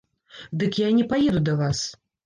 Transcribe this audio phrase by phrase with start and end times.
[0.63, 1.89] Дык я і не паеду да вас.